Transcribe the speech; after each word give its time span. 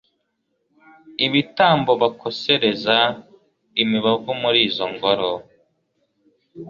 ibitambo 1.25 1.91
bakosereza 2.01 2.97
imibavu 3.81 4.29
muri 4.41 4.59
izo 4.69 4.85
ngoro 4.93 5.31